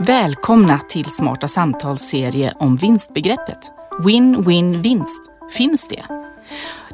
[0.00, 3.72] Välkomna till Smarta Samtals serie om vinstbegreppet.
[3.98, 5.20] Win-win vinst.
[5.50, 6.04] Finns det?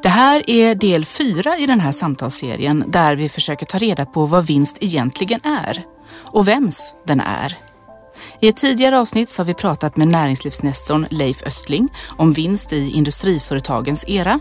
[0.02, 4.26] Det här är del fyra i den här samtalsserien där vi försöker ta reda på
[4.26, 7.56] vad vinst egentligen är och vems den är.
[8.40, 12.90] I ett tidigare avsnitt så har vi pratat med näringslivsnestorn Leif Östling om vinst i
[12.90, 14.40] industriföretagens era.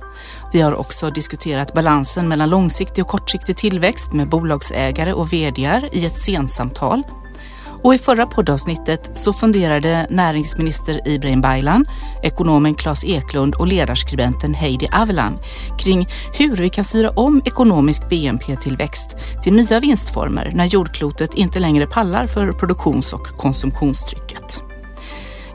[0.54, 6.06] Vi har också diskuterat balansen mellan långsiktig och kortsiktig tillväxt med bolagsägare och VDR i
[6.06, 7.04] ett sensamtal.
[7.82, 11.86] Och i förra poddavsnittet så funderade näringsminister Ibrahim Baylan,
[12.24, 15.40] ekonomen Claes Eklund och ledarskribenten Heidi Avelan
[15.80, 16.08] kring
[16.38, 22.28] hur vi kan styra om ekonomisk BNP-tillväxt till nya vinstformer när jordklotet inte längre pallar
[22.28, 24.69] för produktions och konsumtionstrycket.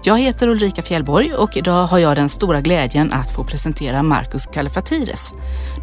[0.06, 4.46] Jag heter Ulrika Fjällborg och idag har jag den stora glädjen att få presentera Marcus
[4.46, 5.32] Kallifatides,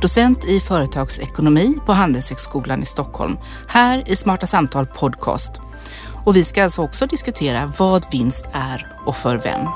[0.01, 5.51] docent i företagsekonomi på Handelshögskolan i Stockholm, här i Smarta Samtal Podcast
[6.25, 9.67] och vi ska alltså också diskutera vad vinst är och för vem.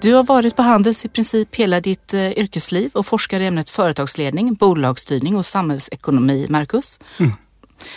[0.00, 3.70] Du har varit på Handels i princip hela ditt eh, yrkesliv och forskar i ämnet
[3.70, 7.00] företagsledning, bolagsstyrning och samhällsekonomi, Marcus.
[7.18, 7.32] Mm.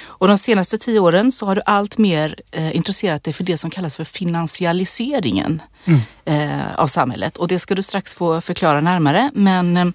[0.05, 3.57] Och de senaste tio åren så har du allt mer eh, intresserat dig för det
[3.57, 6.01] som kallas för finansialiseringen mm.
[6.25, 7.37] eh, av samhället.
[7.37, 9.31] Och det ska du strax få förklara närmare.
[9.33, 9.85] Men eh,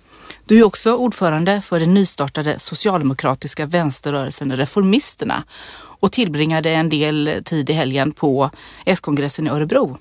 [0.45, 5.45] du är också ordförande för den nystartade socialdemokratiska vänsterrörelsen Reformisterna
[5.79, 8.51] och tillbringade en del tid i helgen på
[8.85, 9.99] S-kongressen i Örebro.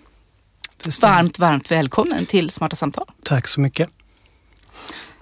[1.01, 3.05] Varmt, varmt välkommen till Smarta Samtal.
[3.23, 3.89] Tack så mycket.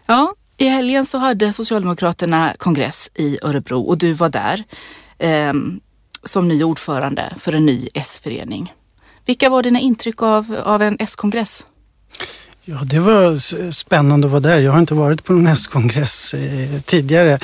[0.06, 4.64] Ja, i helgen så hade Socialdemokraterna kongress i Örebro och du var där
[5.18, 5.54] eh,
[6.24, 8.74] som ny ordförande för en ny S-förening.
[9.26, 11.66] Vilka var dina intryck av, av en S-kongress?
[12.66, 13.38] Ja, det var
[13.72, 14.60] spännande att vara där.
[14.60, 17.40] Jag har inte varit på någon S-kongress eh, tidigare.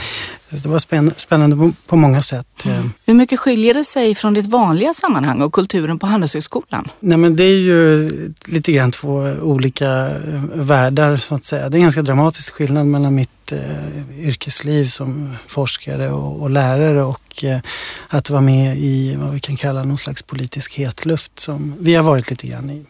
[0.50, 0.80] Det var
[1.20, 2.66] spännande på många sätt.
[2.66, 2.92] Mm.
[3.06, 6.88] Hur mycket skiljer det sig från ditt vanliga sammanhang och kulturen på Handelshögskolan?
[7.00, 8.10] Nej, men det är ju
[8.46, 11.70] lite grann två olika eh, världar så att säga.
[11.70, 17.04] Det är en ganska dramatisk skillnad mellan mitt eh, yrkesliv som forskare och, och lärare
[17.04, 17.60] och eh,
[18.08, 22.04] att vara med i vad vi kan kalla någon slags politisk hetluft som vi har
[22.04, 22.86] varit lite grann i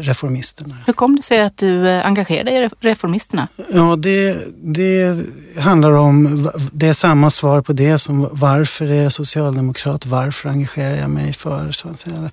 [0.00, 0.76] reformisterna.
[0.86, 3.48] Hur kom det sig att du eh, engagerade dig i reformisterna?
[3.72, 5.24] Ja, det, det
[5.58, 11.10] handlar om, det samma svar på det som varför är jag socialdemokrat, varför engagerar jag
[11.10, 12.30] mig för så att säga,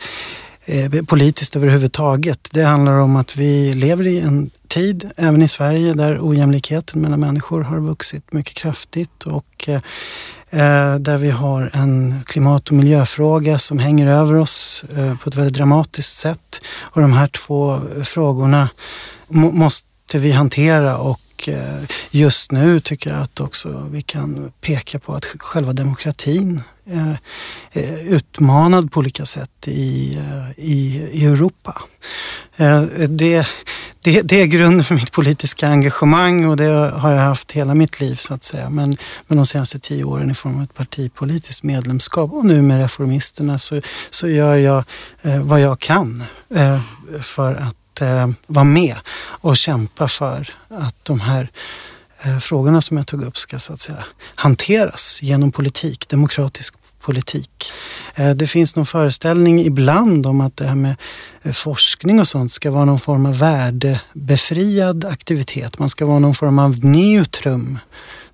[0.66, 2.48] eh, politiskt överhuvudtaget.
[2.52, 7.20] Det handlar om att vi lever i en tid, även i Sverige, där ojämlikheten mellan
[7.20, 9.82] människor har vuxit mycket kraftigt och eh,
[10.50, 15.36] eh där vi har en klimat och miljöfråga som hänger över oss eh, på ett
[15.36, 16.62] väldigt dramatiskt sätt.
[16.82, 18.70] Och de här två frågorna
[19.30, 25.00] måste vi hantera och och eh, just nu tycker jag att också vi kan peka
[25.00, 27.18] på att själva demokratin är
[28.08, 31.82] utmanad på olika sätt i, eh, i, i Europa.
[32.56, 33.48] Eh, det,
[34.02, 38.00] det, det, är grunden för mitt politiska engagemang och det har jag haft hela mitt
[38.00, 38.70] liv så att säga.
[38.70, 38.98] Men,
[39.28, 43.60] men de senaste tio åren i form av ett partipolitiskt medlemskap och nu med Reformisterna
[43.60, 44.84] så, så gör jag
[45.42, 46.24] vad jag kan
[47.22, 51.50] för att eh, vara med och kämpa för att de här
[52.22, 57.72] eh, frågorna som jag tog upp ska så att säga hanteras genom politik, demokratisk politik.
[58.16, 60.96] Eh, det finns någon föreställning ibland om att det här med
[61.42, 65.80] eh, forskning och sånt ska vara någon form av värdebefriad aktivitet.
[65.80, 67.80] Man ska vara någon form av neutrum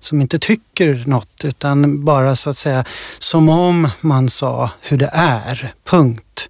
[0.00, 2.84] som inte tycker något utan bara så att säga
[3.18, 6.48] som om man sa hur det är, punkt.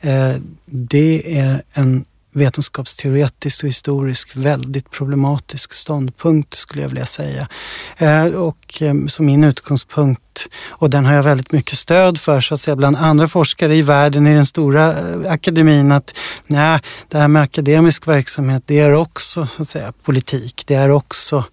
[0.00, 0.34] Eh,
[0.66, 7.48] det är en vetenskapsteoretiskt och historiskt väldigt problematisk ståndpunkt skulle jag vilja säga.
[7.96, 12.54] Eh, och eh, som min utgångspunkt, och den har jag väldigt mycket stöd för så
[12.54, 16.14] att säga bland andra forskare i världen i den stora eh, akademin att
[16.46, 20.90] nej, det här med akademisk verksamhet det är också så att säga politik, det är
[20.90, 21.44] också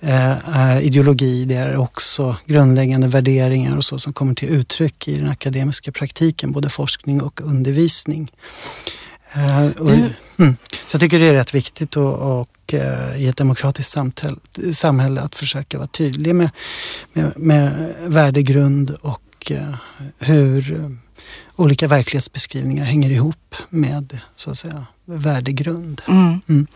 [0.00, 5.28] eh, ideologi, det är också grundläggande värderingar och så som kommer till uttryck i den
[5.28, 8.30] akademiska praktiken, både forskning och undervisning.
[9.34, 10.10] Eh, du...
[10.36, 10.56] Mm.
[10.86, 14.40] Så jag tycker det är rätt viktigt och, och uh, i ett demokratiskt samtal,
[14.72, 16.50] samhälle att försöka vara tydlig med,
[17.12, 19.74] med, med värdegrund och uh,
[20.18, 20.90] hur
[21.56, 26.02] olika verklighetsbeskrivningar hänger ihop med så att säga, värdegrund.
[26.08, 26.40] Mm.
[26.48, 26.66] Mm.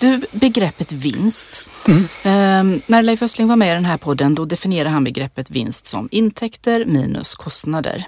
[0.00, 1.62] Du, begreppet vinst.
[1.88, 2.00] Mm.
[2.02, 5.86] Eh, när Leif Östling var med i den här podden då definierade han begreppet vinst
[5.86, 8.04] som intäkter minus kostnader.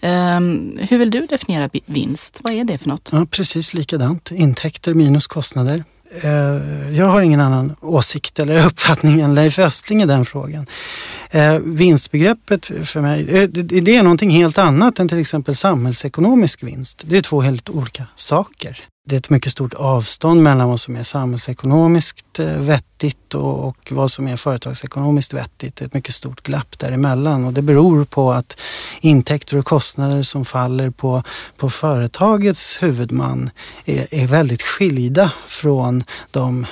[0.00, 0.40] Eh,
[0.88, 2.40] hur vill du definiera vinst?
[2.44, 3.08] Vad är det för något?
[3.12, 4.30] Ja, precis likadant.
[4.30, 5.84] Intäkter minus kostnader.
[6.22, 10.66] eh, jag har ingen annan åsikt eller uppfattning än Leif Östling i den frågan.
[11.32, 16.62] Eh, vinstbegreppet för mig, eh, det, det är någonting helt annat än till exempel samhällsekonomisk
[16.62, 17.02] vinst.
[17.06, 20.96] Det är två helt olika saker det är ett mycket stort avstånd mellan vad som
[20.96, 25.76] är samhällsekonomiskt eh, vettigt och, och, vad som är företagsekonomiskt vettigt.
[25.76, 28.60] Det är ett mycket stort glapp däremellan och det beror på att
[29.00, 31.22] intäkter och kostnader som faller på,
[31.56, 33.50] på företagets huvudman
[33.84, 36.66] är, är väldigt skilda från de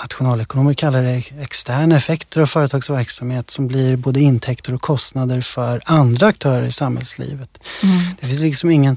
[0.00, 6.26] nationalekonomer kallar det externa effekter av företagsverksamhet som blir både intäkter och kostnader för andra
[6.26, 7.58] aktörer i samhällslivet.
[7.82, 7.98] Mm.
[8.20, 8.96] Det finns liksom ingen...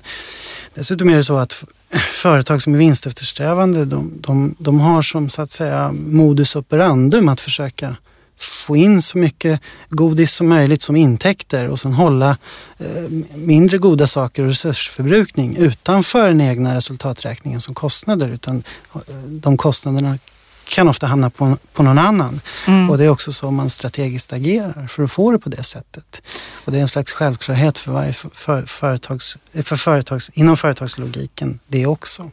[0.74, 1.64] Dessutom är det så att
[2.14, 7.42] företag som är vinsteftersträvande, de, de, de har som så att säga modus operandum att
[7.42, 7.96] försöka
[8.44, 12.38] få in så mycket godis som möjligt som intäkter och sen hålla
[12.78, 18.30] eh, mindre goda saker och resursförbrukning utanför den egna resultaträkningen som kostnader.
[18.30, 18.64] Utan
[18.96, 20.18] eh, de kostnaderna
[20.66, 22.42] kan ofta hamna på, på någon annan.
[22.68, 22.90] Mm.
[22.90, 26.22] Och det är också så man strategiskt agerar för att få det på det sättet.
[26.66, 31.86] Och det är en slags självklarhet för varje för, företags, för företags, inom företagslogiken det
[31.86, 32.32] också.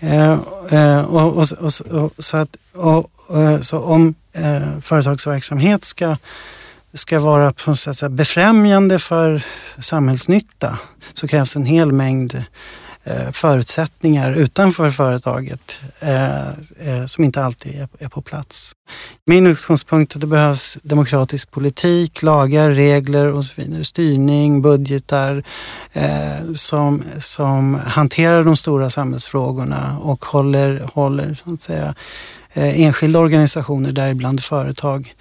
[0.00, 0.38] Eh,
[0.70, 1.72] eh, och, och, och,
[2.24, 2.56] så, att,
[3.30, 6.16] eh, så om eh, företagsverksamhet ska
[6.96, 9.42] ska vara på säga, befrämjande för
[9.78, 10.78] samhällsnytta
[11.14, 12.42] så krävs en hel mängd Eh,
[13.32, 18.72] förutsättningar utanför företaget eh, eh, som inte alltid är på plats.
[19.26, 23.84] Min utgångspunkt är att det behövs demokratisk politik, lagar, regler och så vidare.
[23.84, 25.44] Styrning, budgetar
[26.54, 31.94] som, som hanterar de stora samhällsfrågorna och håller, håller så att säga,
[32.54, 35.14] enskilda organisationer, däribland företag,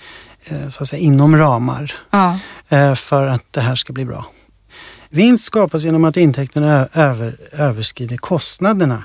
[0.69, 2.39] så att säga, inom ramar ja.
[2.95, 4.25] för att det här ska bli bra.
[5.13, 9.03] Vinst skapas genom att intäkterna över, överskrider kostnaderna.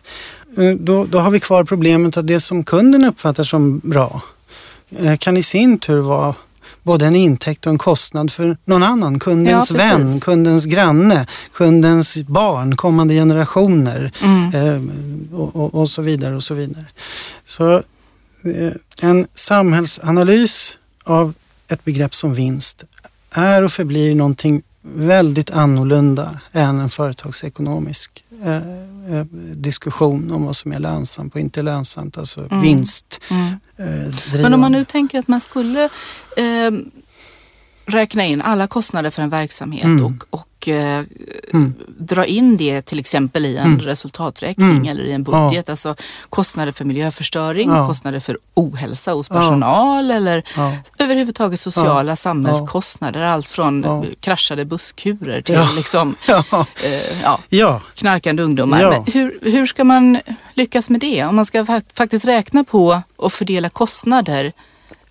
[0.56, 4.22] Eh, då, då har vi kvar problemet att det som kunden uppfattar som bra
[4.98, 6.34] eh, kan i sin tur vara
[6.82, 9.18] både en intäkt och en kostnad för någon annan.
[9.18, 14.54] Kundens ja, vän, kundens granne, kundens barn, kommande generationer mm.
[14.54, 16.36] eh, och, och, och, så vidare.
[16.36, 16.86] och Så vidare.
[17.44, 21.34] Så eh, en samhällsanalys av
[21.68, 22.84] ett begrepp som vinst
[23.30, 24.62] är och förblir någonting
[24.94, 29.24] väldigt annorlunda än en företagsekonomisk eh, eh,
[29.54, 32.62] diskussion om vad som är lönsamt och inte lönsamt, alltså mm.
[32.62, 33.20] vinst.
[33.30, 33.46] Mm.
[33.76, 35.84] Eh, Men om man nu tänker att man skulle
[36.36, 36.70] eh,
[37.88, 40.04] räkna in alla kostnader för en verksamhet mm.
[40.04, 41.04] och, och eh,
[41.52, 41.74] mm.
[41.98, 43.80] dra in det till exempel i en mm.
[43.80, 44.88] resultaträkning mm.
[44.88, 45.64] eller i en budget.
[45.66, 45.72] Ja.
[45.72, 45.94] Alltså
[46.30, 47.86] kostnader för miljöförstöring, ja.
[47.86, 50.16] kostnader för ohälsa hos personal ja.
[50.16, 50.42] eller
[50.98, 53.20] överhuvudtaget sociala samhällskostnader.
[53.20, 57.80] Allt från kraschade busskurer till liksom, eh, ja.
[57.94, 58.90] knarkande ungdomar.
[58.90, 60.20] Men hur, hur ska man
[60.54, 61.24] lyckas med det?
[61.24, 64.52] Om man ska faktiskt räkna på och fördela kostnader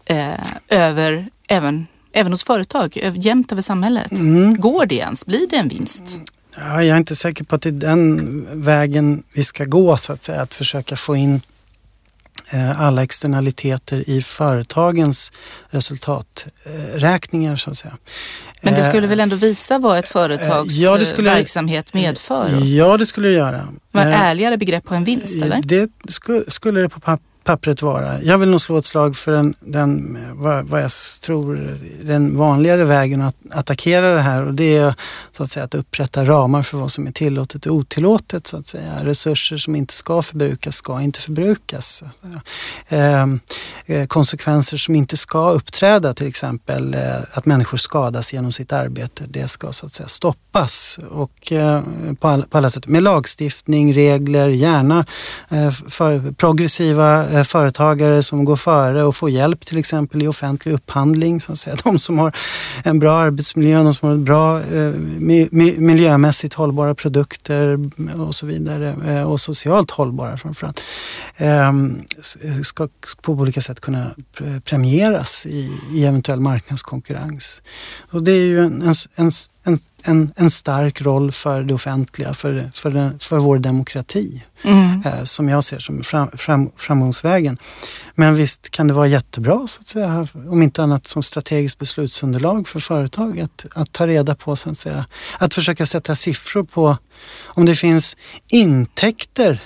[0.06, 0.34] eh,
[0.70, 1.88] över även
[2.18, 4.12] även hos företag, jämnt över samhället.
[4.12, 4.56] Mm.
[4.60, 5.26] Går det ens?
[5.26, 6.22] Blir det en vinst?
[6.56, 10.14] Ja, jag är inte säker på att det är den vägen vi ska gå så
[10.14, 10.42] att säga.
[10.42, 11.42] Att försöka få in
[12.52, 15.32] eh, alla externaliteter i företagens
[15.70, 17.98] resultaträkningar så att säga.
[18.62, 22.62] Men det skulle väl ändå visa vad ett företags ja, skulle, verksamhet medför?
[22.64, 23.68] Ja, det skulle det göra.
[23.92, 25.62] Var ärligare begrepp på en vinst eller?
[25.62, 25.90] Det
[26.48, 27.00] skulle det på
[27.48, 28.22] pappret vara.
[28.22, 30.92] Jag vill nog slå ett slag för den, den vad, vad jag
[31.24, 34.96] tror, den vanligare vägen att attackera det här och det är
[35.32, 38.68] så att säga att upprätta ramar för vad som är tillåtet och otillåtet så att
[38.68, 39.04] säga.
[39.04, 42.04] Resurser som inte ska förbrukas ska inte förbrukas.
[42.90, 43.40] Ehm,
[43.86, 47.02] eh, konsekvenser som inte ska uppträda, till exempel eh,
[47.32, 51.82] att människor skadas genom sitt arbete, det ska så att säga stoppas och eh,
[52.20, 55.06] på, all, på alla sätt med lagstiftning, regler, gärna
[55.50, 60.28] eh, för progressiva eh, Eh, företagare som går före och får hjälp till exempel i
[60.28, 61.42] offentlig upphandling.
[61.42, 61.76] Så att säga.
[61.84, 62.36] De som har
[62.84, 64.92] en bra arbetsmiljö, de som har bra eh,
[65.80, 67.80] miljömässigt hållbara produkter
[68.28, 70.84] och så vidare eh, och socialt hållbara framförallt
[71.38, 71.74] eh, eh,
[72.64, 72.88] ska
[73.22, 74.12] på olika sätt kunna
[74.64, 77.62] premieras i, i eventuell marknadskonkurrens.
[78.12, 79.32] Och det är ju en, en, en
[79.68, 84.44] en, en, en stark roll för det offentliga, för, för, den, för vår demokrati.
[84.64, 85.02] Mm.
[85.06, 87.58] Eh, som jag ser som fram, fram, framgångsvägen.
[88.16, 92.68] Men visst kan det vara jättebra, så att säga, om inte annat som strategiskt beslutsunderlag
[92.68, 95.06] för företag att, att ta reda på, så att säga,
[95.38, 96.98] att försöka sätta siffror på
[97.46, 99.62] om det finns intäkter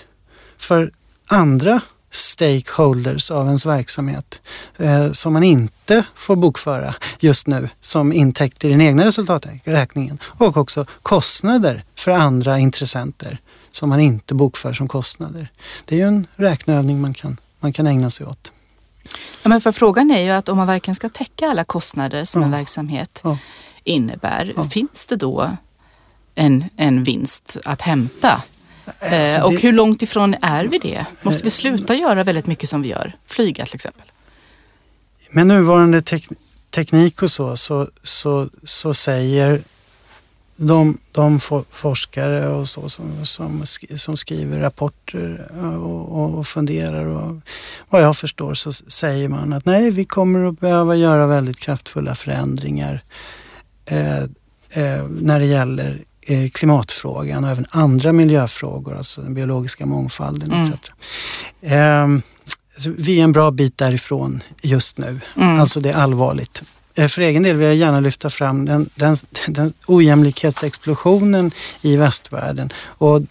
[0.58, 0.92] för
[1.28, 1.82] andra
[2.12, 4.40] stakeholders av ens verksamhet
[4.78, 10.18] eh, som man inte får bokföra just nu som intäkt i den egna resultaträkningen.
[10.24, 13.38] Och också kostnader för andra intressenter
[13.72, 15.52] som man inte bokför som kostnader.
[15.86, 18.52] Det är ju en räkneövning man kan man kan ägna sig åt.
[19.44, 22.42] Ja, men för frågan är ju att om man verkligen ska täcka alla kostnader som
[22.42, 22.46] Ja.
[22.46, 23.38] en verksamhet Ja.
[23.84, 24.64] innebär, Ja.
[24.64, 25.58] finns det då
[26.36, 28.42] en, en vinst att hämta?
[29.00, 31.06] Eh, Alltså, och det- hur långt ifrån är vi det?
[31.22, 33.14] Måste vi sluta göra väldigt mycket som vi gör?
[33.28, 34.06] Flyga till exempel.
[35.32, 36.28] Med nuvarande tek
[36.70, 39.62] teknik och så, så, så, så säger
[40.56, 43.64] de, de for, forskare och så som, som,
[43.96, 47.36] som skriver rapporter och, och funderar och
[47.90, 52.16] vad jag förstår så säger man att nej, vi kommer att behöva göra väldigt kraftfulla
[52.16, 53.04] förändringar
[53.86, 54.18] eh,
[54.70, 56.04] eh, när det gäller
[56.54, 60.64] klimatfrågan och även andra miljöfrågor, alltså den biologiska mångfalden Mm.
[60.64, 60.72] etc.
[61.62, 62.08] Eh,
[62.78, 65.20] så vi är en bra bit därifrån just nu.
[65.38, 65.60] Mm.
[65.60, 66.62] Alltså det är allvarligt.
[66.96, 69.16] Eh, För egen del vill jag gärna lyfta fram den, den,
[69.48, 71.52] den ojämlikhetsexplosionen
[71.82, 73.22] i västvärlden och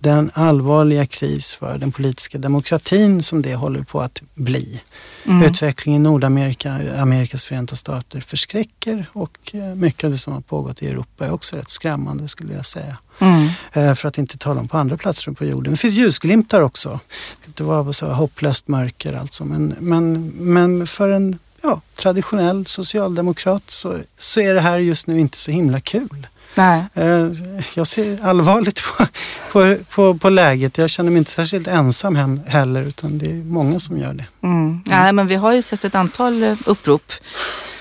[0.00, 4.80] den allvarliga kris för den politiska demokratin som det håller på att bli.
[5.24, 5.42] Mm.
[5.42, 10.82] Utvecklingen i Nordamerika, Amerikas förenta stater förskräcker och eh, mycket av det som har pågått
[10.82, 12.96] i Europa är också rätt skrämmande skulle jag säga.
[13.18, 13.48] Mm.
[13.72, 15.72] Eh, För att inte tala om på andra platser på jorden.
[15.72, 17.00] Det finns ljusglimtar också.
[17.46, 19.44] Det var så hopplöst mörker alltså.
[19.44, 25.20] Men, men, men för en ja, traditionell socialdemokrat så, så är det här just nu
[25.20, 26.26] inte så himla kul.
[26.54, 26.84] Nej.
[26.94, 27.28] Eh,
[27.74, 29.06] Jag ser allvarligt på,
[29.52, 30.78] på, på, på läget.
[30.78, 34.24] Jag känner mig inte särskilt ensam heller utan det är många som gör det.
[34.42, 34.80] Mm.
[34.86, 37.12] Nej, men vi har ju sett ett antal eh, upprop.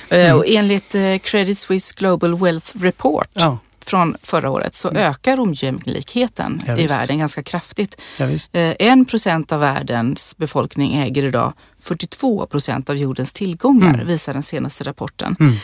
[0.09, 0.37] Eh, Mm.
[0.37, 3.57] Och enligt Credit Suisse Global Wealth Report Ja,
[3.89, 8.01] från förra året så ökar ojämlikheten Ja, i världen ganska kraftigt.
[8.17, 8.25] ja.
[8.51, 14.07] Eh, En procent av världens befolkning äger idag 42 procent av jordens tillgångar, Mm.
[14.07, 15.35] visar den senaste rapporten.
[15.39, 15.55] Mm.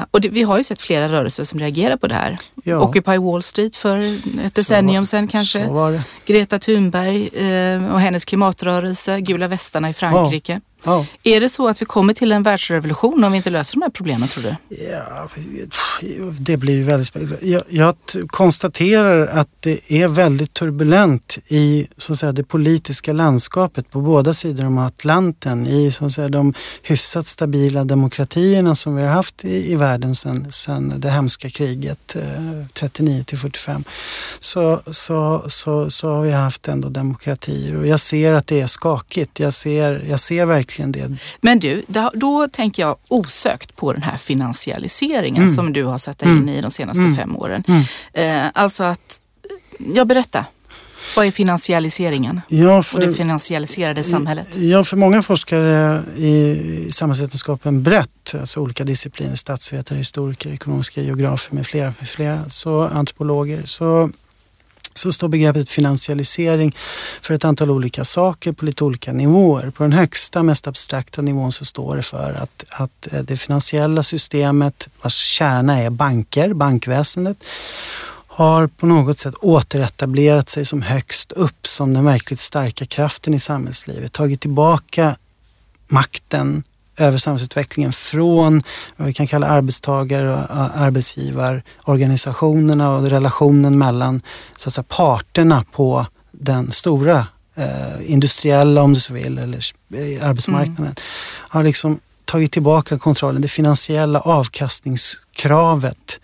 [0.00, 2.36] Eh, och det, vi har ju sett flera rörelser som reagerar på det här.
[2.64, 2.80] Ja.
[2.80, 3.98] Occupy Wall Street för
[4.44, 5.68] ett decennium sedan kanske.
[6.26, 10.60] Greta Thunberg eh, och hennes klimatrörelse, Gula västarna i Frankrike.
[10.88, 11.06] Ja.
[11.22, 13.90] Är det så att vi kommer till en världsrevolution om vi inte löser de här
[13.90, 14.76] problemen tror du?
[14.76, 15.28] Ja,
[16.38, 17.36] det blir ju väldigt spännande.
[17.40, 17.94] Jag, jag
[18.26, 24.32] konstaterar att det är väldigt turbulent i så att säga, det politiska landskapet på båda
[24.32, 25.66] sidor om Atlanten.
[25.66, 30.14] I så att säga, de hyfsat stabila demokratierna som vi har haft i, i världen
[30.14, 32.22] sedan det hemska kriget eh,
[32.72, 33.84] 39 till 45.
[34.40, 38.66] Så, så, så, så har vi haft ändå demokratier och jag ser att det är
[38.66, 39.40] skakigt.
[39.40, 41.10] Jag ser, jag ser verkligen det.
[41.40, 45.54] Men du, då, då tänker jag osökt på den här finansialiseringen Mm.
[45.54, 47.16] som du har satt dig in i de senaste Mm.
[47.16, 47.64] fem åren.
[47.68, 47.82] Mm.
[48.12, 49.20] Eh, alltså att,
[49.94, 50.46] ja berätta.
[51.16, 54.56] Vad är finansialiseringen Ja, och för, det finansialiserade samhället?
[54.56, 61.66] Ja, för många forskare i samhällsvetenskapen brett, alltså olika discipliner, statsvetare, historiker, ekonomiska geografer med
[61.66, 64.10] flera, med flera så antropologer, så,
[64.98, 66.76] så står begreppet finansialisering
[67.22, 69.70] för ett antal olika saker på lite olika nivåer.
[69.70, 74.02] På den högsta, mest abstrakta nivån så står det för att, att eh, det finansiella
[74.02, 77.36] systemet, vars kärna är banker, bankväsendet,
[78.26, 83.40] har på något sätt återetablerat sig som högst upp som den verkligt starka kraften i
[83.40, 84.12] samhällslivet.
[84.12, 85.16] Tagit tillbaka
[85.88, 86.62] makten
[86.98, 88.62] över samhällsutvecklingen från
[88.96, 94.22] vad vi kan kalla arbetstagare och arbetsgivarorganisationerna och relationen mellan
[94.56, 99.64] så att säga, parterna på den stora eh, industriella, om du så vill, eller
[99.94, 100.94] eh, arbetsmarknaden.
[101.48, 103.42] Har liksom tagit tillbaka kontrollen.
[103.42, 106.20] Det finansiella avkastningskravet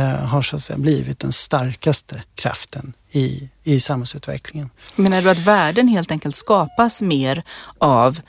[0.00, 4.70] har så att säga blivit den starkaste kraften i, i samhällsutvecklingen.
[4.96, 7.42] Menar du att värden helt enkelt skapas mer
[7.78, 8.20] av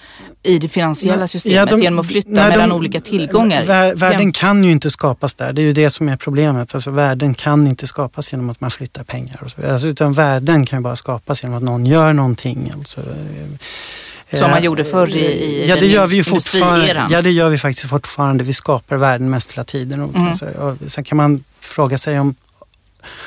[0.44, 3.64] i det finansiella systemet ja, de- genom att flytta nej, de- mellan olika tillgångar?
[3.64, 5.54] Vär, värden kan ju inte skapas där.
[5.54, 6.76] Det är ju det som är problemet.
[6.76, 9.44] Alltså, värden kan inte skapas genom att man flyttar pengar.
[9.44, 9.72] Och så.
[9.72, 12.72] Alltså, utan värden kan ju bara skapas genom att någon gör någonting.
[12.76, 16.24] Alltså, eh, Som man eh, gjorde förr i- i ja, den det gör vi ju
[16.24, 17.08] fortfarande.
[17.10, 18.44] Ja, det gör vi faktiskt fortfarande.
[18.44, 20.02] Vi skapar värden mest hela tiden.
[20.02, 20.28] Och, Mm.
[20.28, 22.36] alltså, och sen kan man fråga sig om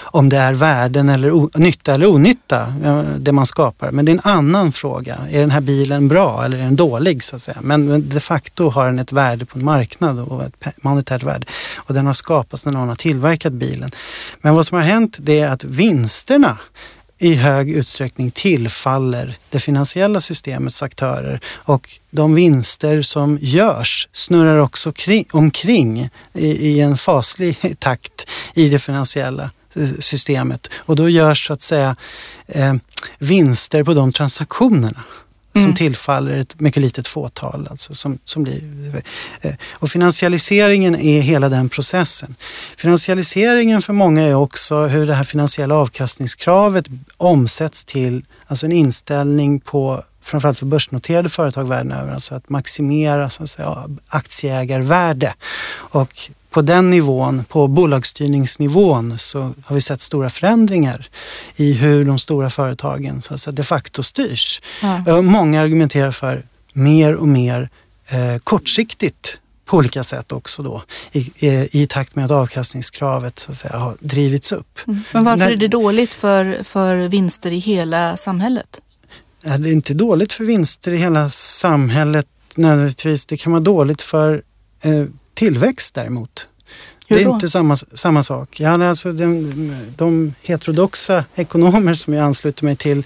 [0.00, 2.74] om det är värden eller o, nytta eller onytta,
[3.18, 3.90] det man skapar.
[3.90, 5.18] Men det är en annan fråga.
[5.30, 7.22] Är den här bilen bra eller är den dålig?
[7.24, 7.58] så att säga.
[7.60, 11.46] Men, de facto har den ett värde på en marknad och ett monetärt värde.
[11.76, 13.90] Och den har skapats när någon har tillverkat bilen.
[14.40, 16.58] Men vad som har hänt det är att vinsterna
[17.18, 21.40] i hög utsträckning tillfaller det finansiella systemets aktörer.
[21.54, 28.68] Och de vinster som görs snurrar också kring, omkring i, i en faslig takt i
[28.68, 30.70] det finansiella eh, systemet.
[30.76, 31.96] Och då görs så att säga
[32.46, 32.74] eh,
[33.18, 35.04] vinster på de transaktionerna
[35.56, 35.74] som Mm.
[35.76, 37.68] tillfaller ett mycket litet fåtal.
[37.70, 38.62] Alltså, som, som blir,
[39.40, 42.34] eh, och finansialiseringen är hela den processen.
[42.76, 46.86] Finansialiseringen för många är också hur det här finansiella avkastningskravet
[47.16, 52.12] omsätts till alltså en inställning på framförallt för börsnoterade företag världen över.
[52.12, 55.34] Alltså att maximera så att säga, aktieägarvärde.
[55.72, 61.08] Och på den nivån, på bolagsstyrningsnivån, så har vi sett stora förändringar
[61.56, 64.60] i hur de stora företagen så att säga, de facto styrs.
[64.82, 65.22] Ja.
[65.22, 66.42] Många argumenterar för
[66.72, 67.70] mer och mer
[68.08, 73.52] eh, kortsiktigt på olika sätt också då i, i, i takt med att avkastningskravet så
[73.52, 74.78] att säga, har drivits upp.
[74.86, 75.02] Mm.
[75.12, 78.80] Men varför När, är det dåligt för, för vinster i hela samhället?
[79.46, 82.26] Är det inte dåligt för vinster i hela samhället
[82.56, 83.26] nödvändigtvis.
[83.26, 84.42] Det kan vara dåligt för
[84.80, 86.48] eh, tillväxt däremot.
[87.08, 87.34] Hur det är då?
[87.34, 88.60] inte samma, samma sak.
[88.60, 89.52] Ja, alltså de,
[89.96, 93.04] de heterodoxa ekonomer som jag ansluter mig till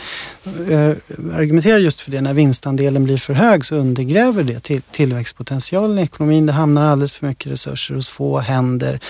[0.71, 0.91] äh,
[1.35, 2.21] argumenterar just för det.
[2.21, 6.47] När vinstandelen blir för hög så undergräver det till, tillväxtpotentialen i ekonomin.
[6.47, 9.01] Det hamnar alldeles för mycket resurser hos få händer.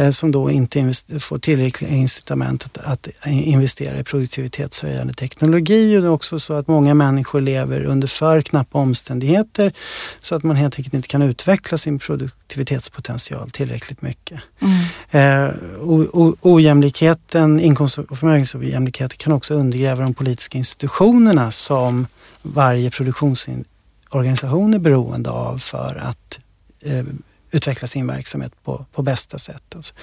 [0.00, 5.96] Eh, som då inte får tillräckliga incitament att, att, investera i produktivitetshöjande teknologi.
[5.96, 9.72] Och det är också så att många människor lever under för knappa omständigheter
[10.20, 14.40] så att man helt enkelt inte kan utveckla sin produktivitetspotential tillräckligt mycket.
[14.60, 15.48] Mm.
[15.48, 22.06] Eh, o, ojämlikheten, inkomst och förmögenhetsojämlikheten kan också undergräva de politiska institutionerna som
[22.42, 26.38] varje produktionsorganisation är beroende av för att
[26.82, 27.04] eh,
[27.50, 29.62] utveckla sin verksamhet på, på bästa sätt.
[29.74, 29.94] Alltså.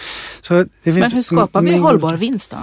[0.41, 2.57] Så Men hur skapar vi hållbar vinst då?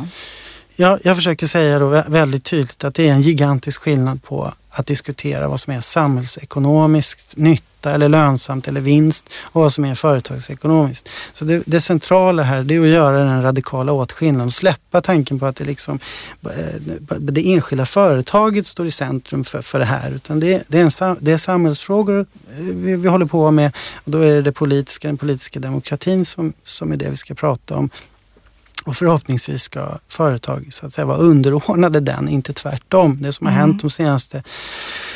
[0.76, 4.86] Ja, jag försöker säga då väldigt tydligt att det är en gigantisk skillnad på att
[4.86, 11.08] diskutera vad som är samhällsekonomiskt nytta eller lönsamt eller vinst och vad som är företagsekonomiskt.
[11.32, 15.38] Så det, det centrala här det är att göra den radikala åtskillnaden och släppa tanken
[15.38, 15.98] på att det, liksom,
[16.42, 16.80] eh,
[17.18, 20.10] det enskilda företaget står i centrum för, för det här.
[20.10, 23.72] Utan det, det, är, en, det är samhällsfrågor eh, vi, vi håller på med
[24.04, 27.34] och då är det det politiska, den politiska demokratin som, som är det vi ska
[27.34, 27.90] prata om.
[28.84, 33.18] Och förhoppningsvis ska företag så att säga vara underordnade den, inte tvärtom.
[33.20, 33.60] Det som har mm.
[33.60, 34.42] hänt de senaste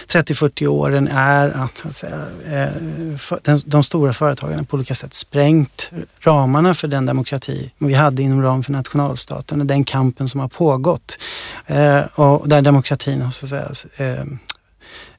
[0.06, 6.74] 30-40 åren är att, att säga, eh, de stora företagen på olika sätt sprängt ramarna
[6.74, 11.18] för den demokrati vi hade inom ramen för nationalstaten och den kampen som har pågått.
[11.66, 14.24] Eh, och där demokratin har så att säga, eh,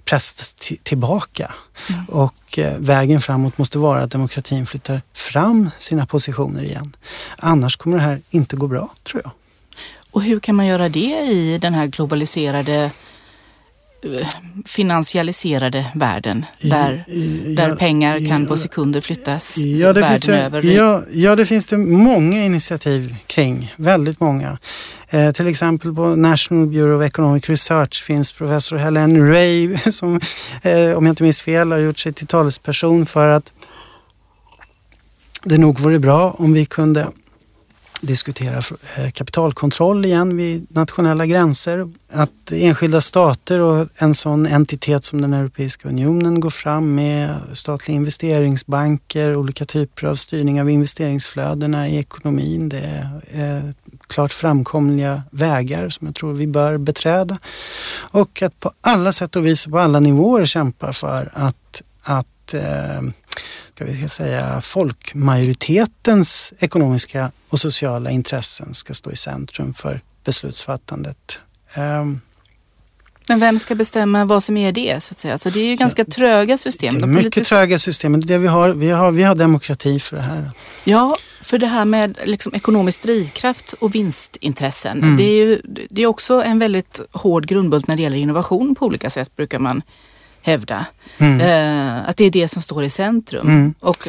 [0.10, 1.54] pressas tillbaka.
[1.90, 2.06] Mm.
[2.06, 6.96] Och eh, vägen framåt måste vara att demokratin flyttar fram sina positioner igen.
[7.38, 9.32] Annars kommer det här inte gå bra, tror jag.
[10.12, 12.92] Och hur kan man göra det i den här globaliserade
[14.66, 17.14] finansialiserade världen där, ja,
[17.50, 20.62] där pengar kan på sekunder flyttas ja, det världen det, över?
[20.62, 23.74] Ja, ja, det finns det många initiativ kring.
[23.76, 24.58] Väldigt många.
[25.10, 30.20] Eh, till exempel på National Bureau of Economic Research finns professor Helen Ray som,
[30.62, 33.52] eh, om jag inte minns fel, har gjort sig till talesperson för att
[35.44, 37.08] det nog vore bra om vi kunde
[38.02, 38.58] diskutera
[38.96, 41.90] eh, kapitalkontroll igen vid nationella gränser.
[42.12, 47.96] Att enskilda stater och en sån entitet som den Europeiska unionen går fram med statliga
[47.96, 52.70] investeringsbanker, olika typer av styrning av investeringsflödena i ekonomin.
[52.70, 53.64] Det är eh,
[54.08, 57.38] klart framkomliga vägar som jag tror vi bör beträda.
[57.96, 63.02] Och att på alla sätt och vis på alla nivåer kämpa för att, att eh,
[63.80, 71.40] ska vi säga, folkmajoritetens ekonomiska och sociala intressen ska stå i centrum för beslutsfattandet.
[71.78, 72.22] Um,
[73.28, 75.04] men vem ska bestämma vad som är det?
[75.04, 75.34] Så att säga?
[75.34, 76.96] Alltså det är ju ganska tröga system.
[76.96, 77.56] Det är mycket politiska...
[77.56, 78.22] tröga system.
[78.22, 80.52] Det vi, har, vi, har, vi har demokrati för det här.
[80.86, 85.04] Ja, för det här med liksom ekonomisk drivkraft och vinstintressen.
[85.04, 85.18] Mm.
[85.18, 88.86] Det, är ju, det är också en väldigt hård grundbult när det gäller innovation på
[88.86, 89.82] olika sätt brukar man
[90.50, 90.86] hävda.
[91.18, 91.42] Mm.
[91.42, 93.48] Eh, att det är det som står i centrum.
[93.48, 93.74] Mm.
[93.80, 94.08] Och,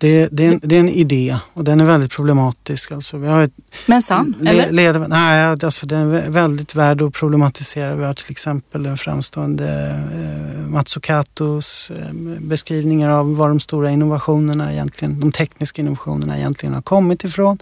[0.00, 2.92] det, det, är en, det är en idé och den är väldigt problematisk.
[2.92, 3.52] Alltså, vi har ett,
[3.86, 4.72] Men sann, le, eller?
[4.72, 7.94] Led, nej, alltså den är väldigt värd att problematisera.
[7.94, 14.72] Vi har till exempel den framstående eh, Matsukatos eh, beskrivningar av var de stora innovationerna
[14.72, 17.58] egentligen, de tekniska innovationerna egentligen har kommit ifrån.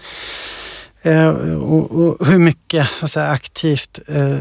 [1.06, 4.38] Eh, och, och, hur mycket säga, aktivt eh,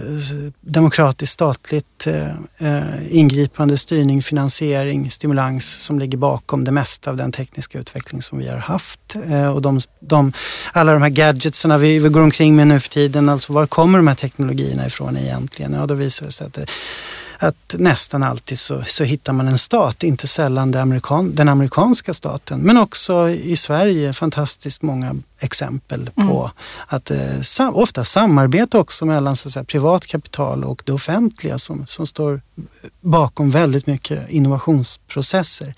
[0.61, 7.31] demokratiskt statligt eh, eh, ingripande, styrning, finansiering, stimulans som ligger bakom det mesta av den
[7.31, 9.15] tekniska utveckling som vi har haft.
[9.29, 10.33] Eh, och de, de,
[10.73, 13.99] alla de här gadgetsen vi, vi går omkring med nu för tiden, alltså var kommer
[13.99, 15.73] de här teknologierna ifrån egentligen?
[15.73, 16.65] Ja, då visar det sig att det,
[17.39, 22.59] att nästan alltid så, så hittar man en stat, inte sällan amerikan, den amerikanska staten,
[22.59, 26.49] men också i Sverige fantastiskt många exempel på mm.
[26.87, 31.57] att eh, sam, ofta samarbete också mellan så att säga, privat kapital och det offentliga
[31.57, 32.41] som, som står
[33.01, 35.73] bakom väldigt mycket innovationsprocesser.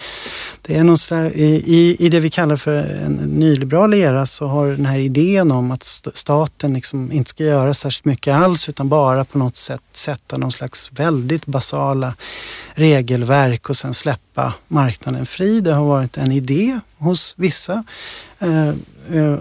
[0.62, 4.68] Det är någon sådär, i, I det vi kallar för en nyliberal era så har
[4.68, 9.26] den här idén om att staten liksom inte ska göra särskilt mycket alls utan bara
[9.26, 12.14] på något sätt sätta någon slags väldigt basala
[12.74, 15.62] regelverk och sen släppa marknaden fri.
[15.62, 17.84] Det har varit en idé hos vissa.
[18.40, 18.74] Eh, eh,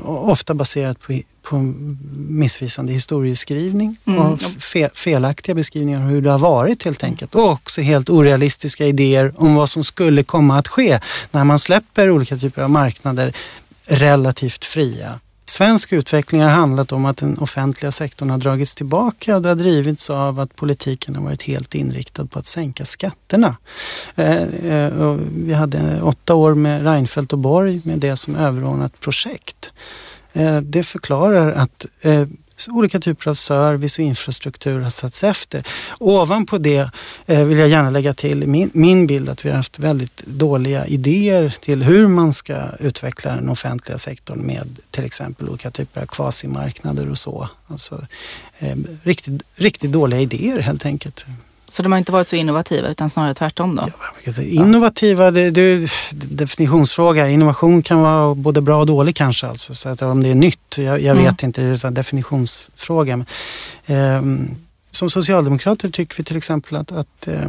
[0.05, 1.75] ofta baserat på, på
[2.17, 4.21] missvisande historieskrivning mm.
[4.21, 7.35] och fe, felaktiga beskrivningar av hur det har varit helt enkelt.
[7.35, 11.01] Och också helt orealistiska idéer om vad som skulle komma att ske
[11.31, 13.33] när man släpper olika typer av marknader
[13.87, 15.21] relativt fria.
[15.49, 19.57] Svensk utveckling har handlat om att den offentliga sektorn har dragits tillbaka och det har
[19.57, 23.57] drivits av att politiken har varit helt inriktad på att sänka skatterna.
[24.15, 29.71] Eh, eh, vi hade åtta år med Reinfeldt och Borg med det som överordnat projekt.
[30.33, 32.27] Eh, det förklarar att eh,
[32.69, 35.67] olika typer av service och infrastruktur har satts efter.
[35.99, 36.91] Ovanpå det
[37.27, 40.87] eh, vill jag gärna lägga till min, min bild att vi har haft väldigt dåliga
[40.87, 46.07] idéer till hur man ska utveckla den offentliga sektorn med till exempel olika typer av
[46.07, 47.49] kvasimarknader och så.
[47.67, 48.07] Alltså,
[48.59, 51.25] eh, riktigt, riktigt dåliga idéer helt enkelt.
[51.71, 53.91] Så de har inte varit så innovativa utan snarare tvärtom då?
[54.25, 57.29] Ja, innovativa, det, det är definitionsfråga.
[57.29, 59.47] Innovation kan vara både bra och dålig kanske.
[59.47, 59.75] Alltså.
[59.75, 61.25] Så att om det är nytt, jag, jag mm.
[61.25, 63.17] vet inte, det är en definitionsfråga.
[63.17, 63.27] Men,
[63.87, 64.49] eh,
[64.91, 67.49] som socialdemokrater tycker vi till exempel att, att eh,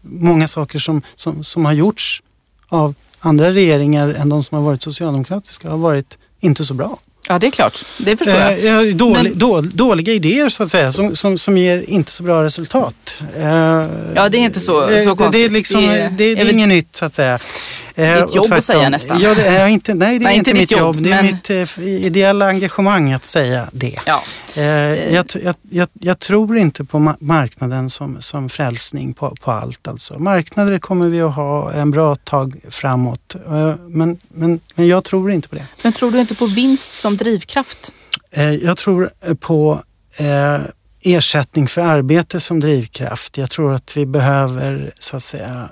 [0.00, 2.22] många saker som, som, som har gjorts
[2.68, 6.98] av andra regeringar än de som har varit socialdemokratiska har varit inte så bra.
[7.28, 7.84] Ja, det är klart.
[7.98, 8.64] Det förstår jag.
[8.64, 9.38] Eh, dålig, Men...
[9.38, 13.22] då, dåliga idéer så att säga, som, som, som ger inte så bra resultat.
[13.36, 13.44] Eh,
[14.14, 15.32] ja, det är inte så, så konstigt.
[15.32, 17.38] Det är, liksom, det det är, det är inget nytt så att säga.
[17.94, 19.20] Eh, ditt jobb att säga nästan.
[19.20, 20.80] Ja, det är inte, nej, det är nej, inte, inte mitt jobb.
[20.80, 21.02] jobb.
[21.02, 21.26] Det är men...
[21.26, 23.98] mitt eh, ideella engagemang att säga det.
[24.06, 24.22] Ja.
[24.56, 24.62] Eh,
[25.14, 29.88] jag, jag, jag, jag, tror inte på marknaden som, som frälsning på, på allt.
[29.88, 30.18] Alltså.
[30.18, 33.34] Marknader kommer vi att ha en bra tag framåt.
[33.46, 35.66] Eh, men, men, men jag tror inte på det.
[35.82, 37.92] Men tror du inte på vinst som drivkraft?
[38.30, 39.82] Eh, jag tror på
[40.16, 40.60] eh,
[41.04, 43.38] ersättning för arbete som drivkraft.
[43.38, 45.66] Jag tror att vi behöver så att säga eh,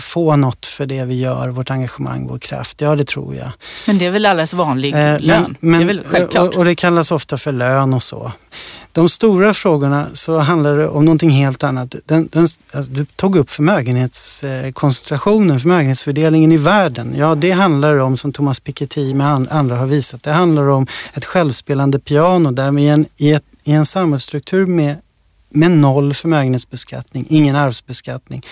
[0.00, 2.80] få något för det vi gör, vårt engagemang, vår kraft.
[2.80, 3.50] Ja, det tror jag.
[3.86, 5.56] Men det är väl alldeles vanlig eh, lön?
[5.60, 6.48] Men, det är väl självklart?
[6.48, 8.32] Och, och, det kallas ofta för lön och så.
[8.92, 11.94] De stora frågorna så handlar det om någonting helt annat.
[12.04, 17.14] Den, den, alltså, du tog upp förmögenhetskoncentrationen, förmögenhetsfördelningen i världen.
[17.16, 21.24] Ja, det handlar om, som Thomas Piketty med andra har visat, det handlar om ett
[21.24, 24.96] självspelande piano där vi i en, i, ett, i en samhällsstruktur med
[25.54, 28.42] med noll förmögenhetsbeskattning, ingen arvsbeskattning,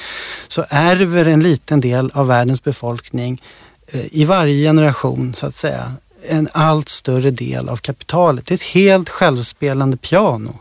[0.49, 3.43] så ärver en liten del av världens befolkning
[3.87, 5.93] eh, i varje generation så att säga
[6.29, 8.47] en allt större del av kapitalet.
[8.47, 10.59] Det är ett helt självspelande piano.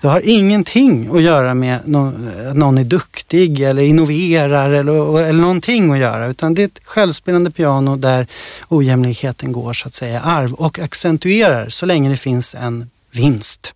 [0.00, 5.40] Det har ingenting att göra med att eh, någon är duktig eller innoverar eller, eller
[5.40, 8.26] någonting att göra utan det är ett självspelande piano där
[8.68, 13.74] ojämlikheten går så att säga arv och accentuerar så länge det finns en vinst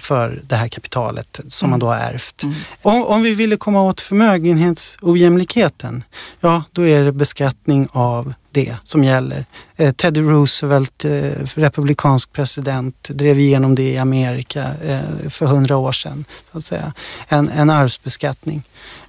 [0.00, 1.70] för det här kapitalet som mm.
[1.70, 2.42] man då har ärvt.
[2.42, 2.54] Mm.
[2.82, 6.04] Om, om, vi ville komma åt förmögenhetsojämlikheten,
[6.40, 9.44] ja då är det beskattning av det som gäller.
[9.76, 15.92] Eh, Teddy Roosevelt, eh, republikansk president, drev igenom det i Amerika eh, för hundra år
[15.92, 16.24] sedan.
[16.52, 16.92] Så att säga.
[17.28, 18.62] En, en arvsbeskattning.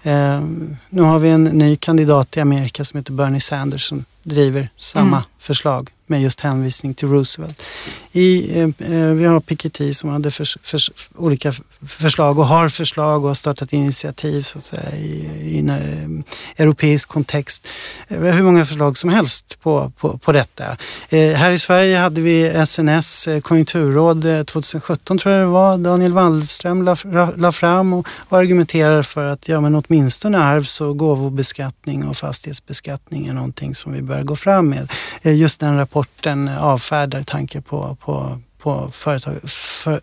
[0.04, 0.42] Eh,
[0.90, 5.18] nu har vi en ny kandidat i Amerika som heter Bernie Sanders som driver samma
[5.18, 7.64] mm förslag med just hänvisning till Roosevelt.
[8.12, 10.80] I, eh, eh vi har Piketty som hade för, för,
[11.16, 11.54] olika
[11.88, 16.64] förslag och har förslag och har startat initiativ så att säga, i, i en eh,
[16.64, 17.68] europeisk kontext.
[18.08, 20.78] Eh, vi har hur många förslag som helst på, på, på detta.
[21.10, 25.78] Eh, här i Sverige hade vi SNS eh, konjunkturråd eh, 2017 tror jag det var.
[25.78, 26.96] Daniel Wallström la,
[27.38, 33.28] la fram och, och argumenterar för att ja, men åtminstone arvs och gåvobeskattning och fastighetsbeskattning
[33.28, 34.92] är någonting som vi bör gå fram med.
[35.22, 40.02] Eh, just den rapporten avfärdar tanken på på, på företag, för,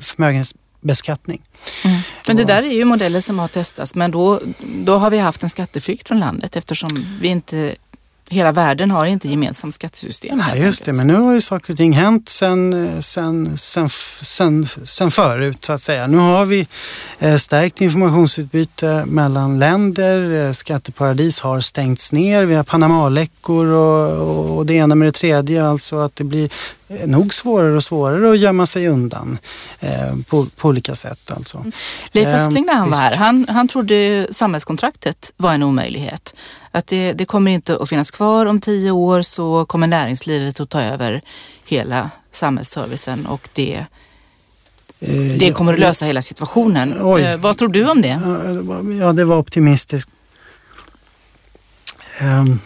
[0.00, 1.42] förmögenhetsbeskattning.
[1.84, 2.00] Mm.
[2.26, 4.40] Men det där är ju modeller som har testats men då,
[4.84, 7.74] då har vi haft en skatteflykt från landet eftersom vi inte
[8.30, 10.38] hela världen har inte gemensamt skattesystem.
[10.38, 10.92] Nej, just det.
[10.92, 13.88] Men nu har ju saker och ting hänt sen, sen, sen,
[14.22, 16.06] sen, sen förut så att säga.
[16.06, 16.66] Nu har vi
[17.18, 20.46] eh, stärkt informationsutbyte mellan länder.
[20.46, 22.44] Eh, skatteparadis har stängts ner.
[22.44, 25.66] Vi har Panamaläckor och, och det ena med det tredje.
[25.66, 26.50] Alltså att det blir eh,
[26.88, 29.38] nog svårare och svårare att gömma sig undan
[29.80, 31.30] eh, på, på, olika sätt.
[31.30, 31.58] Alltså.
[31.58, 31.72] Mm.
[32.12, 36.34] Leif Östling när han var här, han, han trodde samhällskontraktet var en omöjlighet.
[36.70, 40.70] Att det, det kommer inte att finnas kvar om tio år så kommer näringslivet att
[40.70, 41.22] ta över
[41.64, 43.86] hela samhällsservicen och det
[45.38, 46.94] det kommer att lösa hela situationen.
[47.02, 47.36] Oj.
[47.36, 48.20] Vad tror du om det?
[49.00, 50.10] Ja, det var optimistiskt.
[52.22, 52.60] Um,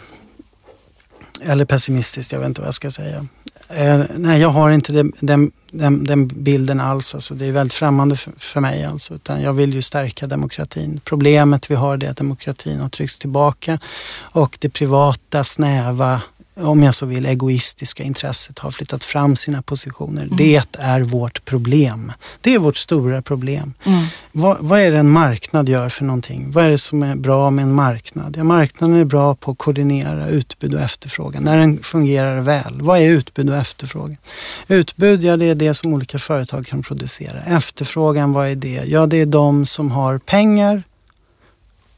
[1.41, 3.27] eller pessimistiskt, jag vet inte vad jag ska säga.
[3.69, 7.15] Eh, nej, jag har inte den, den, den, den bilden alls.
[7.15, 8.85] Alltså, det är väldigt främmande för, för mig.
[8.85, 11.01] Alltså, utan jag vill ju stärka demokratin.
[11.03, 13.79] Problemet vi har är att demokratin har tryckts tillbaka
[14.19, 16.21] och det privata, snäva
[16.61, 20.23] om jag så vill, egoistiska intresset har flyttat fram sina positioner.
[20.23, 20.37] Mm.
[20.37, 22.11] Det är vårt problem.
[22.41, 23.73] Det är vårt stora problem.
[23.83, 24.03] Mm.
[24.31, 26.51] Vad, vad, är det en marknad gör för någonting?
[26.51, 28.35] Vad är det som är bra med en marknad?
[28.37, 31.43] Ja, marknaden är bra på att koordinera utbud och efterfrågan.
[31.43, 32.81] När den fungerar väl.
[32.81, 34.17] Vad är utbud och efterfrågan?
[34.67, 37.41] Utbud, ja det är det som olika företag kan producera.
[37.41, 38.83] Efterfrågan, vad är det?
[38.85, 40.83] Ja, det är de som har pengar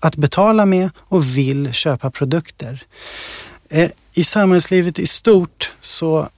[0.01, 2.83] att betala med och vill köpa produkter.
[3.71, 6.29] Eh, I samhällslivet i stort så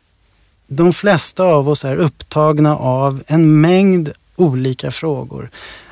[0.68, 5.50] de flesta av oss är upptagna av en mängd olika frågor.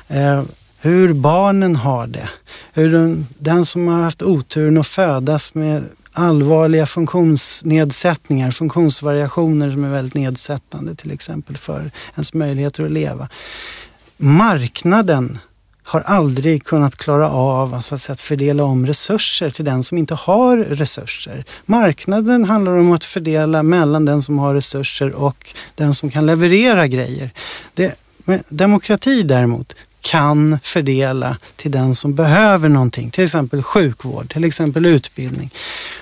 [0.08, 0.42] Eh,
[0.80, 2.28] hur barnen har det.
[2.72, 9.90] Hur den, den som har haft oturen att födas med allvarliga funktionsnedsättningar, funktionsvariationer som är
[9.90, 13.28] väldigt nedsättande till exempel för ens möjligheter att leva.
[14.16, 15.38] Marknaden
[15.84, 20.56] har aldrig kunnat klara av alltså, att fördela om resurser till den som inte har
[20.56, 21.44] resurser.
[21.64, 26.86] Marknaden handlar om att fördela mellan den som har resurser och den som kan leverera
[26.86, 27.30] grejer.
[27.74, 27.94] Det,
[28.48, 35.50] demokrati däremot kan fördela till den som behöver någonting, till exempel sjukvård, till exempel utbildning.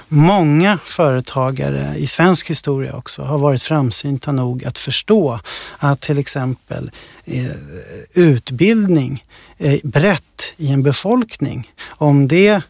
[0.09, 5.41] Många företagare i svensk historia också har varit framsynta nog att förstå
[5.79, 6.91] att till exempel
[7.25, 7.45] eh,
[8.13, 9.25] utbildning
[9.59, 12.63] eh, brett i en befolkning, om det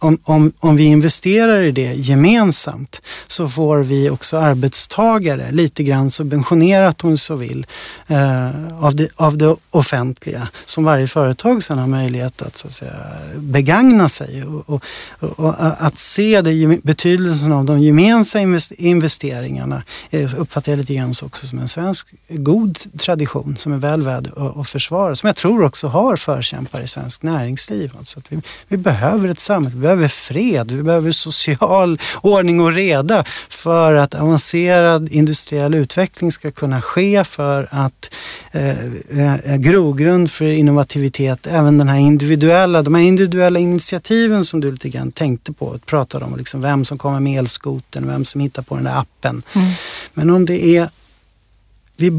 [0.00, 6.10] om, om, om vi investerar i det gemensamt så får vi också arbetstagare lite grann
[6.10, 7.66] subventionerat om du så vill
[8.06, 12.72] eh, av, det, av det offentliga som varje företag sedan har möjlighet att, så att
[12.72, 12.92] säga,
[13.36, 14.82] begagna sig och, och,
[15.20, 21.46] och att se det, betydelsen av de gemensamma investeringarna eh, uppfattar jag lite grann också
[21.46, 25.16] som en svensk god tradition som är väl värd att försvara.
[25.16, 27.92] Som jag tror också har förkämpar i svensk näringsliv.
[27.98, 33.24] Alltså att vi, vi behöver ett samhälle behöver fred, vi behöver social ordning och reda
[33.48, 38.14] för att avancerad industriell utveckling ska kunna ske för att
[38.52, 38.84] eh,
[39.18, 44.88] eh, grogrund för innovativitet, även den här individuella, de här individuella initiativen som du lite
[44.88, 48.74] grann tänkte på, pratade om liksom vem som kommer med elskoten, vem som hittar på
[48.74, 49.42] den där appen.
[49.52, 49.68] Mm.
[50.14, 50.88] Men om det är,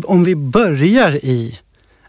[0.05, 1.59] om vi börjar i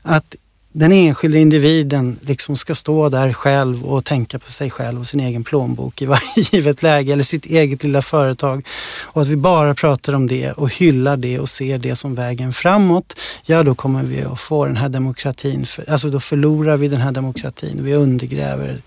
[0.03, 0.37] att
[0.73, 5.21] den enskilda individen liksom ska stå där själv och tänka på sig själv och sin
[5.21, 8.67] egen plånbok i varje givet läge eller sitt eget lilla företag.
[9.03, 12.53] Och att vi bara pratar om det och hyllar det och ser det som vägen
[12.53, 13.17] framåt.
[13.45, 17.13] Ja, då kommer vi att få den här demokratin, alltså då förlorar vi den här
[17.13, 17.85] demokratin.
[17.85, 18.83] Vi undergräver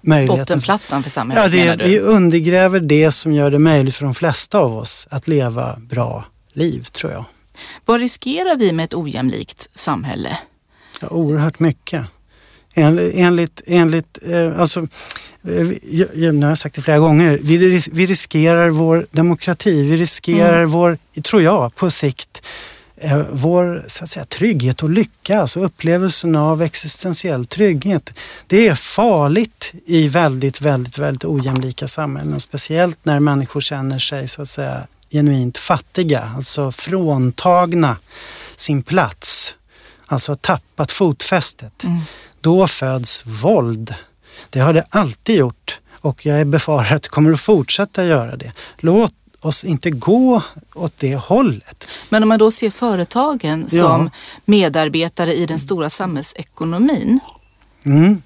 [0.00, 0.38] möjligheten.
[0.38, 1.84] Bottenplattan för samhället ja, det, menar du?
[1.84, 6.24] Vi undergräver det som gör det möjligt för de flesta av oss att leva bra
[6.52, 7.24] liv, tror jag.
[7.84, 10.38] Vad riskerar vi med ett ojämlikt samhälle?
[11.00, 12.06] Ja, oerhört mycket.
[12.74, 14.86] enligt, enligt eh, alltså,
[15.48, 19.96] eh, jag, nu har jag sagt det flera gånger, vi, vi riskerar vår demokrati, vi
[19.96, 20.70] riskerar mm.
[20.70, 22.42] vår, tror jag, på sikt
[22.96, 28.10] eh, vår så att säga, trygghet och lycka, alltså upplevelsen av existentiell trygghet.
[28.46, 32.40] Det är farligt i väldigt, väldigt, väldigt ojämlika samhällen.
[32.40, 37.96] Speciellt när människor känner sig så att säga genuint fattiga, alltså fråntagna
[38.56, 39.56] sin plats
[40.10, 42.00] alltså tappat fotfästet, mm.
[42.40, 43.94] då föds våld.
[44.50, 48.52] Det har det alltid gjort och jag befarar att det kommer att fortsätta göra det.
[48.78, 50.42] Låt oss inte gå
[50.74, 51.84] åt det hållet.
[52.08, 53.82] Men om man då ser företagen ja.
[53.82, 54.10] som
[54.44, 57.20] medarbetare i den stora samhällsekonomin.
[57.82, 58.22] Mm.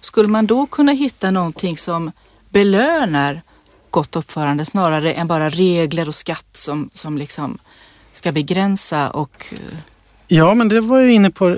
[0.00, 2.12] Skulle man då kunna hitta någonting som
[2.48, 3.42] belönar
[3.90, 7.58] gott uppförande snarare än bara regler och skatt som, som liksom
[8.12, 9.78] ska begränsa och eh,
[10.32, 11.56] Ja, men det var jag inne på eh,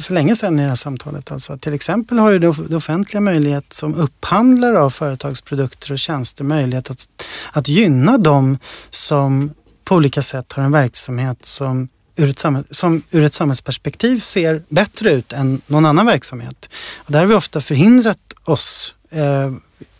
[0.00, 1.32] för länge sedan i det här samtalet.
[1.32, 6.90] Alltså, till exempel har ju det offentliga möjlighet som upphandlare av företagsprodukter och tjänster möjlighet
[6.90, 7.08] att,
[7.52, 8.58] att gynna dem
[8.90, 9.50] som
[9.84, 15.12] på olika sätt har en verksamhet som ur ett, som ur ett samhällsperspektiv ser bättre
[15.12, 16.68] ut än någon annan verksamhet.
[16.96, 19.52] Och där har vi ofta förhindrat oss eh,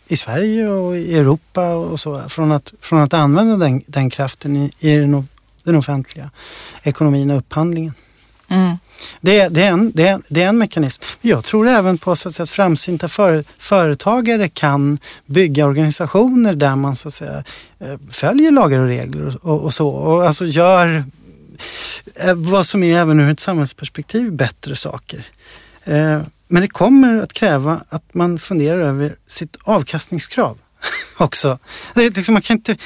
[0.07, 4.57] i Sverige och i Europa och så från att, från att använda den, den kraften
[4.57, 5.15] i, i den
[5.69, 6.31] den offentliga
[6.83, 7.95] ekonomin och upphandlingen.
[8.49, 8.79] Mm.
[9.21, 11.03] Det, det, är en, det, är, det är en mekanism.
[11.21, 16.77] Jag tror även på så att, säga, att framsynta för, företagare kan bygga organisationer där
[16.77, 17.45] man så att säga,
[17.79, 19.89] eh, följer lagar och regler och, och så.
[19.89, 21.05] Och alltså gör
[22.15, 25.27] eh, vad som är även ur ett samhällsperspektiv bättre saker.
[25.85, 30.59] Eh, men det kommer att kräva att man funderar över sitt avkastningskrav
[31.17, 31.59] också.
[31.95, 32.77] Det, liksom, man kan inte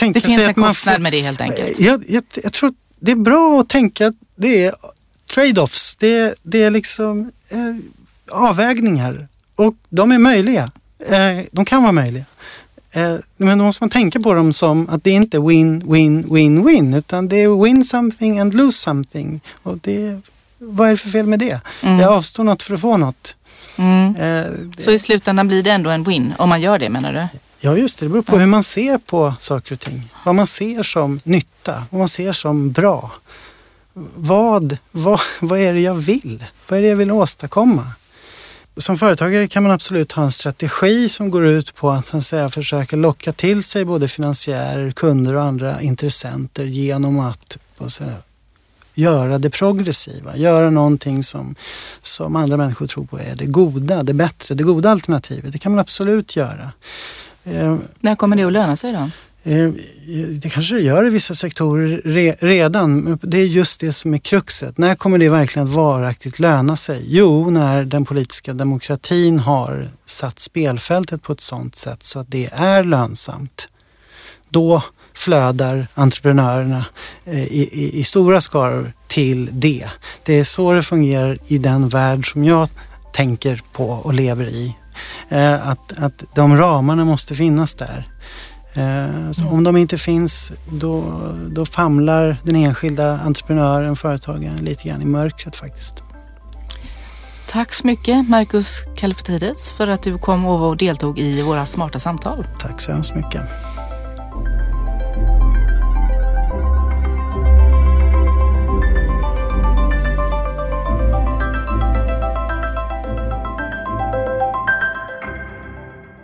[0.00, 1.80] tänka det finns sig en att man kostnad får, med det helt enkelt.
[1.80, 4.74] jag, jag, jag tror det är bra att tänka att det är
[5.34, 5.96] trade-offs.
[5.98, 7.76] Det, det är liksom eh,
[8.30, 10.70] avvägningar och de är möjliga.
[11.06, 12.24] Eh, de kan vara möjliga.
[12.92, 16.34] Eh, men då måste man tänka på dem som att det inte är win, win,
[16.34, 19.40] win, win utan det är win something and lose something.
[19.62, 20.20] Och det,
[20.58, 21.60] vad är det för fel med det?
[21.82, 21.98] Mm.
[22.00, 23.34] Jag avstår något för att få något.
[23.76, 24.16] Mm.
[24.16, 24.46] Eh,
[24.78, 27.38] Så i slutändan blir det ändå en win om man gör det menar du?
[27.62, 30.14] Ja just det, det beror på hur man ser på saker och ting.
[30.24, 33.12] Vad man ser som nytta, vad man ser som bra.
[34.14, 36.44] Vad, vad, vad är det jag vill?
[36.68, 37.86] Vad är det jag vill åstadkomma?
[38.76, 42.48] Som företagare kan man absolut ha en strategi som går ut på att, att säga,
[42.48, 48.16] försöka locka till sig både finansiärer, kunder och andra intressenter genom att säga,
[48.94, 51.54] göra det progressiva, göra någonting som,
[52.02, 55.52] som andra människor tror på är det goda, det bättre, det goda alternativet.
[55.52, 56.72] Det kan man absolut göra.
[57.44, 59.10] Eh, När kommer det att löna sig då?
[59.50, 59.70] Eh,
[60.30, 63.18] Det kanske det gör i vissa sektorer re, redan.
[63.22, 64.78] Det är just det som är kruxet.
[64.78, 67.04] När kommer det verkligen att varaktigt löna sig?
[67.06, 72.48] Jo, när den politiska demokratin har satt spelfältet på ett sådant sätt så att det
[72.52, 73.68] är lönsamt.
[74.48, 74.82] Då
[75.14, 76.84] flödar entreprenörerna
[77.24, 79.88] eh, i, i, i stora skaror till det.
[80.24, 82.68] Det är så det fungerar i den värld som jag
[83.12, 84.76] tänker på och lever i.
[85.28, 88.08] Eh, Att, att de ramarna måste finnas där.
[88.74, 91.04] Eh, Så om de inte finns då,
[91.48, 96.02] då famlar den enskilda entreprenören, företagaren lite grann i mörkret faktiskt.
[97.48, 102.46] Tack så mycket Marcus Kalifatides för att du kom och deltog i våra smarta samtal.
[102.58, 103.42] Tack så hemskt mycket.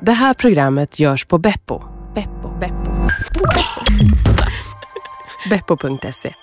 [0.06, 1.82] Det här programmet görs på Beppo.
[2.14, 2.58] Beppo.
[2.60, 2.90] Beppo.
[5.50, 6.34] Beppo.se